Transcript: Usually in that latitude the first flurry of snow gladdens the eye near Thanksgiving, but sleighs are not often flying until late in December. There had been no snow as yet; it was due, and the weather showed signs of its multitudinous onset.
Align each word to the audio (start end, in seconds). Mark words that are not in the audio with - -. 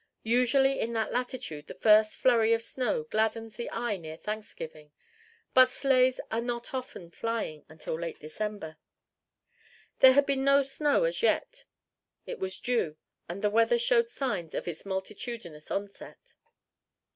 Usually 0.23 0.79
in 0.79 0.93
that 0.93 1.11
latitude 1.11 1.67
the 1.67 1.75
first 1.75 2.17
flurry 2.17 2.53
of 2.53 2.63
snow 2.63 3.03
gladdens 3.03 3.55
the 3.55 3.69
eye 3.69 3.97
near 3.97 4.17
Thanksgiving, 4.17 4.91
but 5.53 5.69
sleighs 5.69 6.19
are 6.31 6.41
not 6.41 6.73
often 6.73 7.11
flying 7.11 7.67
until 7.69 7.99
late 7.99 8.15
in 8.15 8.21
December. 8.21 8.77
There 9.99 10.13
had 10.13 10.25
been 10.25 10.43
no 10.43 10.63
snow 10.63 11.03
as 11.03 11.21
yet; 11.21 11.65
it 12.25 12.39
was 12.39 12.59
due, 12.59 12.97
and 13.29 13.43
the 13.43 13.51
weather 13.51 13.77
showed 13.77 14.09
signs 14.09 14.55
of 14.55 14.67
its 14.67 14.87
multitudinous 14.87 15.69
onset. 15.69 16.33